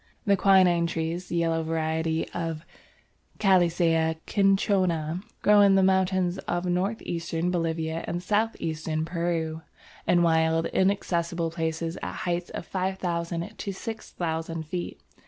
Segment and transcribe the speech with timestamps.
[0.25, 2.57] The quinine trees, the yellow variety or
[3.37, 9.61] Calisaya cinchona, grow in the mountains of north eastern Bolivia and south eastern Peru,
[10.07, 14.99] in wild, inaccessible places at heights of 5000 to 6000 feet.